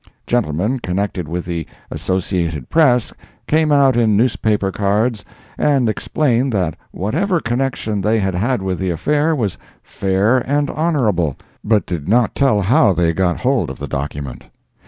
Gentlemen 0.25 0.79
connected 0.79 1.27
with 1.27 1.45
the 1.45 1.67
Associated 1.91 2.69
Press 2.71 3.13
came 3.45 3.71
out 3.71 3.95
in 3.95 4.17
newspaper 4.17 4.71
cards 4.71 5.23
and 5.59 5.87
explained 5.87 6.51
that 6.53 6.75
whatever 6.89 7.39
connection 7.39 8.01
they 8.01 8.17
had 8.17 8.33
had 8.33 8.63
with 8.63 8.79
the 8.79 8.89
affair 8.89 9.35
was 9.35 9.59
fair 9.83 10.39
and 10.39 10.71
honorable—but 10.71 11.85
did 11.85 12.09
not 12.09 12.33
tell 12.33 12.61
how 12.61 12.93
they 12.93 13.13
got 13.13 13.41
hold 13.41 13.69
of 13.69 13.77
the 13.77 13.87
document. 13.87 14.45